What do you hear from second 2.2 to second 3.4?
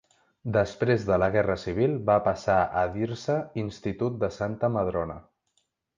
passar a dir-se